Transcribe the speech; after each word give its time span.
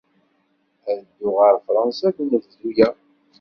Ad 0.89 0.99
dduɣ 1.07 1.35
ɣer 1.39 1.55
Fṛansa 1.65 2.07
deg 2.09 2.19
unebdu-a. 2.21 2.89